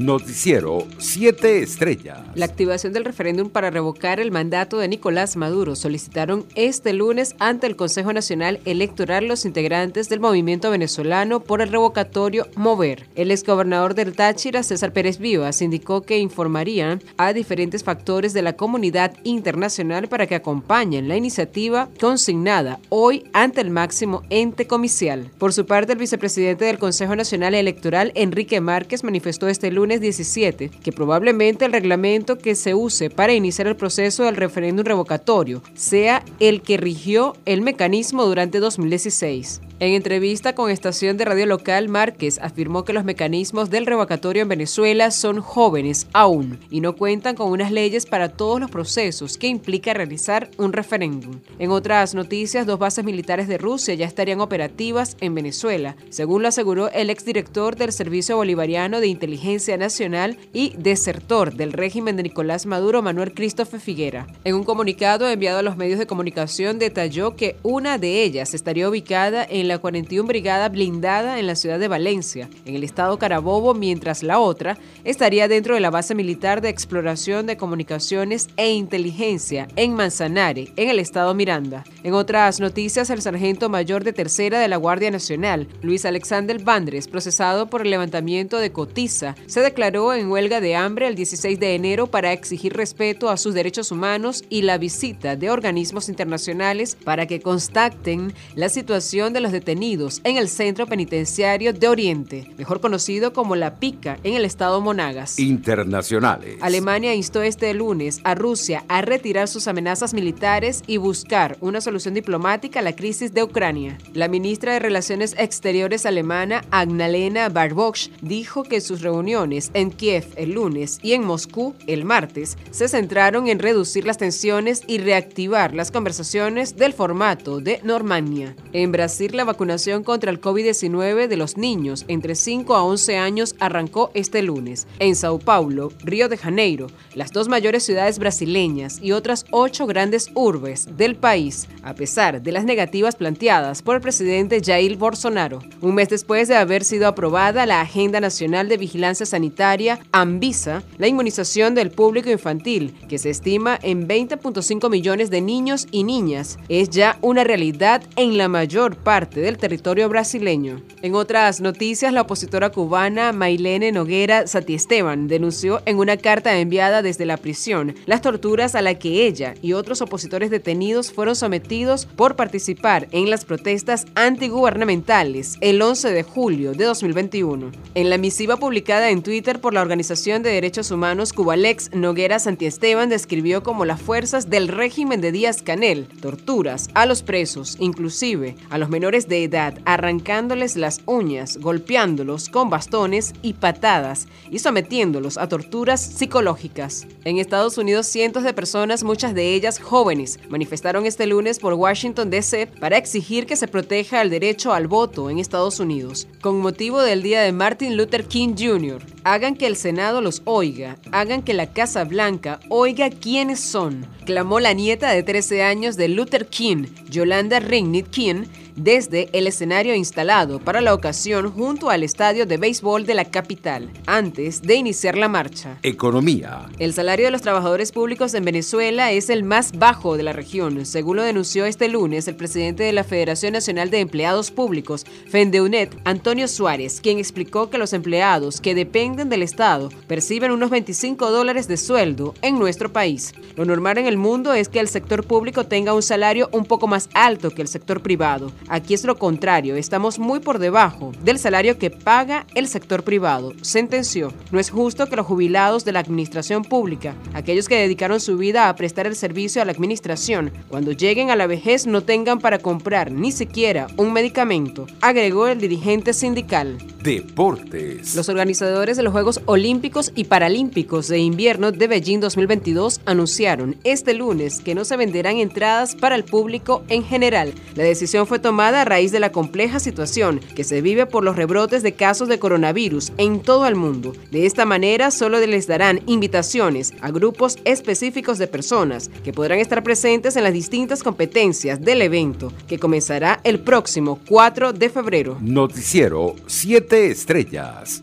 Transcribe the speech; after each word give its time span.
Noticiero 0.00 0.86
7 0.96 1.62
Estrellas. 1.62 2.20
La 2.34 2.46
activación 2.46 2.94
del 2.94 3.04
referéndum 3.04 3.50
para 3.50 3.68
revocar 3.68 4.18
el 4.18 4.30
mandato 4.30 4.78
de 4.78 4.88
Nicolás 4.88 5.36
Maduro 5.36 5.76
solicitaron 5.76 6.46
este 6.54 6.94
lunes 6.94 7.36
ante 7.38 7.66
el 7.66 7.76
Consejo 7.76 8.10
Nacional 8.14 8.60
Electoral 8.64 9.28
los 9.28 9.44
integrantes 9.44 10.08
del 10.08 10.18
movimiento 10.18 10.70
venezolano 10.70 11.40
por 11.40 11.60
el 11.60 11.68
revocatorio 11.68 12.46
Mover. 12.56 13.08
El 13.14 13.30
exgobernador 13.30 13.94
del 13.94 14.14
Táchira, 14.14 14.62
César 14.62 14.94
Pérez 14.94 15.18
Vivas, 15.18 15.60
indicó 15.60 16.00
que 16.00 16.16
informarían 16.16 17.02
a 17.18 17.34
diferentes 17.34 17.84
factores 17.84 18.32
de 18.32 18.40
la 18.40 18.54
comunidad 18.54 19.12
internacional 19.22 20.08
para 20.08 20.26
que 20.26 20.34
acompañen 20.34 21.08
la 21.08 21.18
iniciativa 21.18 21.90
consignada 22.00 22.80
hoy 22.88 23.24
ante 23.34 23.60
el 23.60 23.68
máximo 23.68 24.22
ente 24.30 24.66
comicial. 24.66 25.30
Por 25.36 25.52
su 25.52 25.66
parte, 25.66 25.92
el 25.92 25.98
vicepresidente 25.98 26.64
del 26.64 26.78
Consejo 26.78 27.14
Nacional 27.16 27.54
Electoral, 27.54 28.12
Enrique 28.14 28.62
Márquez, 28.62 29.04
manifestó 29.04 29.46
este 29.48 29.70
lunes 29.70 29.89
lunes 29.90 30.00
17 30.02 30.70
que 30.84 30.92
probablemente 30.92 31.64
el 31.64 31.72
reglamento 31.72 32.38
que 32.38 32.54
se 32.54 32.74
use 32.74 33.10
para 33.10 33.32
iniciar 33.32 33.66
el 33.66 33.74
proceso 33.74 34.22
del 34.22 34.36
referéndum 34.36 34.86
revocatorio 34.86 35.62
sea 35.74 36.24
el 36.38 36.62
que 36.62 36.76
rigió 36.76 37.34
el 37.44 37.60
mecanismo 37.60 38.24
durante 38.24 38.60
2016. 38.60 39.60
En 39.82 39.94
entrevista 39.94 40.54
con 40.54 40.70
estación 40.70 41.16
de 41.16 41.24
radio 41.24 41.46
local, 41.46 41.88
Márquez 41.88 42.38
afirmó 42.42 42.84
que 42.84 42.92
los 42.92 43.06
mecanismos 43.06 43.70
del 43.70 43.86
revocatorio 43.86 44.42
en 44.42 44.48
Venezuela 44.50 45.10
son 45.10 45.40
jóvenes 45.40 46.06
aún 46.12 46.58
y 46.70 46.82
no 46.82 46.96
cuentan 46.96 47.34
con 47.34 47.50
unas 47.50 47.72
leyes 47.72 48.04
para 48.04 48.28
todos 48.28 48.60
los 48.60 48.70
procesos 48.70 49.38
que 49.38 49.46
implica 49.46 49.94
realizar 49.94 50.50
un 50.58 50.74
referéndum. 50.74 51.40
En 51.58 51.70
otras 51.70 52.14
noticias, 52.14 52.66
dos 52.66 52.78
bases 52.78 53.06
militares 53.06 53.48
de 53.48 53.56
Rusia 53.56 53.94
ya 53.94 54.04
estarían 54.04 54.42
operativas 54.42 55.16
en 55.22 55.34
Venezuela, 55.34 55.96
según 56.10 56.42
lo 56.42 56.48
aseguró 56.48 56.90
el 56.90 57.08
exdirector 57.08 57.74
del 57.74 57.92
Servicio 57.92 58.36
Bolivariano 58.36 59.00
de 59.00 59.06
Inteligencia 59.06 59.78
Nacional 59.78 60.36
y 60.52 60.74
desertor 60.76 61.54
del 61.54 61.72
régimen 61.72 62.16
de 62.16 62.24
Nicolás 62.24 62.66
Maduro, 62.66 63.00
Manuel 63.00 63.32
Christophe 63.32 63.78
Figuera. 63.78 64.26
En 64.44 64.56
un 64.56 64.64
comunicado 64.64 65.26
enviado 65.26 65.60
a 65.60 65.62
los 65.62 65.78
medios 65.78 65.98
de 65.98 66.06
comunicación 66.06 66.78
detalló 66.78 67.34
que 67.34 67.56
una 67.62 67.96
de 67.96 68.22
ellas 68.22 68.52
estaría 68.52 68.86
ubicada 68.86 69.42
en 69.48 69.69
la 69.70 69.78
41 69.78 70.26
Brigada 70.26 70.68
blindada 70.68 71.38
en 71.38 71.46
la 71.46 71.54
ciudad 71.54 71.78
de 71.78 71.86
Valencia, 71.86 72.50
en 72.64 72.74
el 72.74 72.82
estado 72.82 73.18
Carabobo, 73.20 73.72
mientras 73.72 74.24
la 74.24 74.40
otra 74.40 74.76
estaría 75.04 75.46
dentro 75.46 75.74
de 75.74 75.80
la 75.80 75.90
base 75.90 76.16
militar 76.16 76.60
de 76.60 76.70
exploración 76.70 77.46
de 77.46 77.56
comunicaciones 77.56 78.48
e 78.56 78.72
inteligencia 78.72 79.68
en 79.76 79.94
Manzanare, 79.94 80.72
en 80.74 80.88
el 80.88 80.98
estado 80.98 81.34
Miranda. 81.34 81.84
En 82.02 82.14
otras 82.14 82.58
noticias, 82.58 83.10
el 83.10 83.22
sargento 83.22 83.68
mayor 83.68 84.02
de 84.02 84.12
tercera 84.12 84.58
de 84.58 84.66
la 84.66 84.76
Guardia 84.76 85.12
Nacional, 85.12 85.68
Luis 85.82 86.04
Alexander 86.04 86.58
Bandres, 86.58 87.06
procesado 87.06 87.70
por 87.70 87.82
el 87.82 87.90
levantamiento 87.90 88.58
de 88.58 88.72
Cotiza, 88.72 89.36
se 89.46 89.60
declaró 89.60 90.14
en 90.14 90.32
huelga 90.32 90.60
de 90.60 90.74
hambre 90.74 91.06
el 91.06 91.14
16 91.14 91.60
de 91.60 91.76
enero 91.76 92.08
para 92.08 92.32
exigir 92.32 92.72
respeto 92.72 93.30
a 93.30 93.36
sus 93.36 93.54
derechos 93.54 93.92
humanos 93.92 94.42
y 94.50 94.62
la 94.62 94.78
visita 94.78 95.36
de 95.36 95.48
organismos 95.48 96.08
internacionales 96.08 96.96
para 97.04 97.26
que 97.26 97.40
constaten 97.40 98.34
la 98.56 98.68
situación 98.68 99.32
de 99.32 99.40
los 99.40 99.52
detenidos 99.60 100.22
en 100.24 100.38
el 100.38 100.48
Centro 100.48 100.86
Penitenciario 100.86 101.74
de 101.74 101.86
Oriente, 101.86 102.50
mejor 102.56 102.80
conocido 102.80 103.34
como 103.34 103.56
La 103.56 103.76
Pica, 103.76 104.18
en 104.24 104.34
el 104.34 104.46
estado 104.46 104.80
Monagas. 104.80 105.38
Internacionales. 105.38 106.56
Alemania 106.62 107.14
instó 107.14 107.42
este 107.42 107.72
lunes 107.74 108.20
a 108.24 108.34
Rusia 108.34 108.84
a 108.88 109.02
retirar 109.02 109.48
sus 109.48 109.68
amenazas 109.68 110.14
militares 110.14 110.82
y 110.86 110.96
buscar 110.96 111.58
una 111.60 111.82
solución 111.82 112.14
diplomática 112.14 112.80
a 112.80 112.82
la 112.82 112.96
crisis 112.96 113.34
de 113.34 113.42
Ucrania. 113.42 113.98
La 114.14 114.28
ministra 114.28 114.72
de 114.72 114.78
Relaciones 114.78 115.34
Exteriores 115.38 116.06
alemana, 116.06 116.64
Agnalena 116.70 117.50
Barbosch, 117.50 118.08
dijo 118.22 118.62
que 118.62 118.80
sus 118.80 119.02
reuniones 119.02 119.70
en 119.74 119.90
Kiev 119.90 120.24
el 120.36 120.52
lunes 120.52 120.98
y 121.02 121.12
en 121.12 121.24
Moscú 121.24 121.74
el 121.86 122.06
martes 122.06 122.56
se 122.70 122.88
centraron 122.88 123.48
en 123.48 123.58
reducir 123.58 124.06
las 124.06 124.16
tensiones 124.16 124.82
y 124.86 124.98
reactivar 124.98 125.74
las 125.74 125.90
conversaciones 125.90 126.76
del 126.76 126.94
formato 126.94 127.60
de 127.60 127.80
Normandía. 127.82 128.56
En 128.72 128.92
Brasil, 128.92 129.36
la 129.36 129.44
vacunación 129.50 130.04
contra 130.04 130.30
el 130.30 130.40
COVID-19 130.40 131.26
de 131.26 131.36
los 131.36 131.56
niños 131.56 132.04
entre 132.08 132.34
5 132.34 132.74
a 132.74 132.84
11 132.84 133.16
años 133.16 133.56
arrancó 133.58 134.10
este 134.14 134.42
lunes. 134.42 134.86
En 135.00 135.16
Sao 135.16 135.38
Paulo, 135.38 135.92
Río 136.04 136.28
de 136.28 136.36
Janeiro, 136.36 136.86
las 137.14 137.32
dos 137.32 137.48
mayores 137.48 137.82
ciudades 137.82 138.18
brasileñas 138.18 139.00
y 139.02 139.12
otras 139.12 139.44
ocho 139.50 139.86
grandes 139.86 140.30
urbes 140.34 140.96
del 140.96 141.16
país, 141.16 141.68
a 141.82 141.94
pesar 141.94 142.42
de 142.42 142.52
las 142.52 142.64
negativas 142.64 143.16
planteadas 143.16 143.82
por 143.82 143.96
el 143.96 144.02
presidente 144.02 144.60
Jair 144.64 144.96
Bolsonaro. 144.96 145.60
Un 145.80 145.96
mes 145.96 146.08
después 146.08 146.46
de 146.46 146.56
haber 146.56 146.84
sido 146.84 147.08
aprobada 147.08 147.66
la 147.66 147.80
Agenda 147.80 148.20
Nacional 148.20 148.68
de 148.68 148.76
Vigilancia 148.76 149.26
Sanitaria, 149.26 149.98
ANVISA, 150.12 150.82
la 150.98 151.08
inmunización 151.08 151.74
del 151.74 151.90
público 151.90 152.30
infantil, 152.30 152.94
que 153.08 153.18
se 153.18 153.30
estima 153.30 153.78
en 153.82 154.06
20.5 154.06 154.88
millones 154.90 155.30
de 155.30 155.40
niños 155.40 155.88
y 155.90 156.04
niñas, 156.04 156.58
es 156.68 156.90
ya 156.90 157.18
una 157.20 157.42
realidad 157.42 158.02
en 158.16 158.38
la 158.38 158.48
mayor 158.48 158.96
parte 158.96 159.29
del 159.38 159.58
territorio 159.58 160.08
brasileño. 160.08 160.82
En 161.02 161.14
otras 161.14 161.60
noticias, 161.60 162.12
la 162.12 162.22
opositora 162.22 162.70
cubana 162.70 163.32
Mailene 163.32 163.92
Noguera 163.92 164.46
Satiesteban 164.46 165.28
denunció 165.28 165.82
en 165.86 165.98
una 165.98 166.16
carta 166.16 166.58
enviada 166.58 167.02
desde 167.02 167.26
la 167.26 167.36
prisión 167.36 167.94
las 168.06 168.22
torturas 168.22 168.74
a 168.74 168.82
las 168.82 168.96
que 168.96 169.26
ella 169.26 169.54
y 169.62 169.72
otros 169.74 170.02
opositores 170.02 170.50
detenidos 170.50 171.12
fueron 171.12 171.36
sometidos 171.36 172.06
por 172.06 172.36
participar 172.36 173.08
en 173.12 173.30
las 173.30 173.44
protestas 173.44 174.06
antigubernamentales 174.14 175.56
el 175.60 175.80
11 175.80 176.10
de 176.10 176.22
julio 176.22 176.72
de 176.72 176.84
2021. 176.84 177.70
En 177.94 178.10
la 178.10 178.18
misiva 178.18 178.56
publicada 178.56 179.10
en 179.10 179.22
Twitter 179.22 179.60
por 179.60 179.74
la 179.74 179.82
Organización 179.82 180.42
de 180.42 180.50
Derechos 180.50 180.90
Humanos 180.90 181.32
Cubalex, 181.32 181.90
Noguera 181.94 182.38
Santiesteban 182.38 183.08
describió 183.08 183.62
como 183.62 183.84
las 183.84 184.00
fuerzas 184.00 184.50
del 184.50 184.68
régimen 184.68 185.20
de 185.20 185.32
Díaz 185.32 185.62
Canel 185.62 186.08
torturas 186.20 186.88
a 186.94 187.06
los 187.06 187.22
presos, 187.22 187.76
inclusive 187.78 188.56
a 188.70 188.78
los 188.78 188.88
menores 188.88 189.19
de 189.28 189.44
edad, 189.44 189.78
arrancándoles 189.84 190.76
las 190.76 191.00
uñas, 191.06 191.56
golpeándolos 191.58 192.48
con 192.48 192.70
bastones 192.70 193.34
y 193.42 193.54
patadas 193.54 194.28
y 194.50 194.58
sometiéndolos 194.58 195.38
a 195.38 195.48
torturas 195.48 196.00
psicológicas. 196.00 197.06
En 197.24 197.38
Estados 197.38 197.78
Unidos, 197.78 198.06
cientos 198.06 198.42
de 198.42 198.54
personas, 198.54 199.04
muchas 199.04 199.34
de 199.34 199.54
ellas 199.54 199.78
jóvenes, 199.78 200.38
manifestaron 200.48 201.06
este 201.06 201.26
lunes 201.26 201.58
por 201.58 201.74
Washington, 201.74 202.30
D.C. 202.30 202.66
para 202.66 202.96
exigir 202.96 203.46
que 203.46 203.56
se 203.56 203.68
proteja 203.68 204.22
el 204.22 204.30
derecho 204.30 204.72
al 204.72 204.86
voto 204.86 205.30
en 205.30 205.38
Estados 205.38 205.80
Unidos, 205.80 206.26
con 206.40 206.58
motivo 206.60 207.00
del 207.02 207.22
día 207.22 207.42
de 207.42 207.52
Martin 207.52 207.96
Luther 207.96 208.24
King 208.24 208.54
Jr. 208.58 209.02
Hagan 209.24 209.56
que 209.56 209.66
el 209.66 209.76
Senado 209.76 210.20
los 210.20 210.42
oiga, 210.44 210.96
hagan 211.12 211.42
que 211.42 211.54
la 211.54 211.72
Casa 211.72 212.04
Blanca 212.04 212.60
oiga 212.68 213.10
quiénes 213.10 213.60
son, 213.60 214.06
clamó 214.24 214.60
la 214.60 214.72
nieta 214.72 215.10
de 215.10 215.22
13 215.22 215.62
años 215.62 215.96
de 215.96 216.08
Luther 216.08 216.46
King, 216.46 216.86
Yolanda 217.08 217.60
Rignit 217.60 218.08
King, 218.08 218.44
desde 218.82 219.28
el 219.32 219.46
escenario 219.46 219.94
instalado 219.94 220.58
para 220.58 220.80
la 220.80 220.94
ocasión 220.94 221.50
junto 221.50 221.90
al 221.90 222.02
estadio 222.02 222.46
de 222.46 222.56
béisbol 222.56 223.04
de 223.04 223.14
la 223.14 223.26
capital, 223.26 223.90
antes 224.06 224.62
de 224.62 224.74
iniciar 224.74 225.18
la 225.18 225.28
marcha. 225.28 225.78
Economía. 225.82 226.66
El 226.78 226.94
salario 226.94 227.26
de 227.26 227.30
los 227.30 227.42
trabajadores 227.42 227.92
públicos 227.92 228.32
en 228.34 228.44
Venezuela 228.44 229.12
es 229.12 229.28
el 229.28 229.44
más 229.44 229.72
bajo 229.72 230.16
de 230.16 230.22
la 230.22 230.32
región, 230.32 230.86
según 230.86 231.16
lo 231.16 231.22
denunció 231.22 231.66
este 231.66 231.88
lunes 231.88 232.26
el 232.26 232.36
presidente 232.36 232.82
de 232.84 232.92
la 232.92 233.04
Federación 233.04 233.52
Nacional 233.52 233.90
de 233.90 234.00
Empleados 234.00 234.50
Públicos, 234.50 235.04
FENDEUNET, 235.28 235.96
Antonio 236.04 236.48
Suárez, 236.48 237.00
quien 237.00 237.18
explicó 237.18 237.68
que 237.68 237.78
los 237.78 237.92
empleados 237.92 238.60
que 238.60 238.74
dependen 238.74 239.28
del 239.28 239.42
Estado 239.42 239.90
perciben 240.06 240.52
unos 240.52 240.70
25 240.70 241.30
dólares 241.30 241.68
de 241.68 241.76
sueldo 241.76 242.34
en 242.40 242.58
nuestro 242.58 242.92
país. 242.92 243.34
Lo 243.56 243.64
normal 243.64 243.98
en 243.98 244.06
el 244.06 244.16
mundo 244.16 244.54
es 244.54 244.68
que 244.68 244.80
el 244.80 244.88
sector 244.88 245.24
público 245.26 245.66
tenga 245.66 245.92
un 245.92 246.02
salario 246.02 246.48
un 246.52 246.64
poco 246.64 246.86
más 246.86 247.10
alto 247.14 247.50
que 247.50 247.62
el 247.62 247.68
sector 247.68 248.02
privado. 248.02 248.52
Aquí 248.72 248.94
es 248.94 249.02
lo 249.02 249.18
contrario, 249.18 249.74
estamos 249.74 250.20
muy 250.20 250.38
por 250.38 250.60
debajo 250.60 251.10
del 251.24 251.40
salario 251.40 251.76
que 251.76 251.90
paga 251.90 252.46
el 252.54 252.68
sector 252.68 253.02
privado, 253.02 253.52
sentenció. 253.62 254.32
No 254.52 254.60
es 254.60 254.70
justo 254.70 255.08
que 255.08 255.16
los 255.16 255.26
jubilados 255.26 255.84
de 255.84 255.90
la 255.90 255.98
administración 255.98 256.62
pública, 256.62 257.16
aquellos 257.34 257.66
que 257.66 257.74
dedicaron 257.74 258.20
su 258.20 258.36
vida 258.36 258.68
a 258.68 258.76
prestar 258.76 259.08
el 259.08 259.16
servicio 259.16 259.60
a 259.60 259.64
la 259.64 259.72
administración, 259.72 260.52
cuando 260.68 260.92
lleguen 260.92 261.30
a 261.30 261.36
la 261.36 261.48
vejez 261.48 261.88
no 261.88 262.04
tengan 262.04 262.38
para 262.38 262.60
comprar 262.60 263.10
ni 263.10 263.32
siquiera 263.32 263.88
un 263.96 264.12
medicamento, 264.12 264.86
agregó 265.00 265.48
el 265.48 265.60
dirigente 265.60 266.12
sindical. 266.12 266.78
Deportes. 267.02 268.14
Los 268.14 268.28
organizadores 268.28 268.96
de 268.96 269.02
los 269.02 269.12
Juegos 269.12 269.40
Olímpicos 269.46 270.12
y 270.14 270.24
Paralímpicos 270.24 271.08
de 271.08 271.18
Invierno 271.18 271.72
de 271.72 271.88
Beijing 271.88 272.20
2022 272.20 273.00
anunciaron 273.04 273.76
este 273.82 274.14
lunes 274.14 274.60
que 274.60 274.76
no 274.76 274.84
se 274.84 274.96
venderán 274.96 275.38
entradas 275.38 275.96
para 275.96 276.14
el 276.14 276.24
público 276.24 276.84
en 276.88 277.02
general. 277.02 277.52
La 277.74 277.82
decisión 277.82 278.28
fue 278.28 278.38
a 278.60 278.84
raíz 278.84 279.10
de 279.10 279.20
la 279.20 279.32
compleja 279.32 279.80
situación 279.80 280.40
que 280.54 280.64
se 280.64 280.82
vive 280.82 281.06
por 281.06 281.24
los 281.24 281.36
rebrotes 281.36 281.82
de 281.82 281.94
casos 281.94 282.28
de 282.28 282.38
coronavirus 282.38 283.12
en 283.16 283.40
todo 283.40 283.66
el 283.66 283.74
mundo. 283.74 284.12
De 284.30 284.46
esta 284.46 284.64
manera, 284.64 285.10
solo 285.10 285.38
les 285.38 285.66
darán 285.66 286.00
invitaciones 286.06 286.92
a 287.00 287.10
grupos 287.10 287.58
específicos 287.64 288.38
de 288.38 288.46
personas 288.46 289.10
que 289.24 289.32
podrán 289.32 289.58
estar 289.58 289.82
presentes 289.82 290.36
en 290.36 290.44
las 290.44 290.52
distintas 290.52 291.02
competencias 291.02 291.80
del 291.80 292.02
evento, 292.02 292.52
que 292.68 292.78
comenzará 292.78 293.40
el 293.44 293.60
próximo 293.60 294.20
4 294.28 294.72
de 294.72 294.90
febrero. 294.90 295.38
Noticiero 295.40 296.36
7 296.46 297.10
estrellas. 297.10 298.02